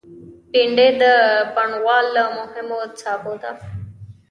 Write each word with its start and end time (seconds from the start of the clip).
بېنډۍ 0.51 0.89
د 1.01 1.03
بڼوال 1.55 2.05
له 2.15 2.23
مهمو 2.37 2.79
سابو 3.01 3.33
ده 3.41 3.51